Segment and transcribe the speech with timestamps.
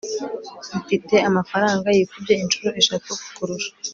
[0.81, 3.71] mfite amafaranga yikubye inshuro eshatu kukurusha